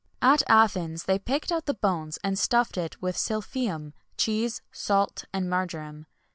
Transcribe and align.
[XXI 0.23 0.25
137] 0.25 0.33
At 0.51 0.63
Athens, 0.63 1.03
they 1.03 1.19
picked 1.19 1.51
out 1.51 1.65
the 1.67 1.75
bones 1.75 2.17
and 2.23 2.39
stuffed 2.39 2.75
it 2.75 2.99
with 3.03 3.15
silphium, 3.15 3.93
cheese, 4.17 4.63
salt, 4.71 5.25
and 5.31 5.47
marjoram. 5.47 6.07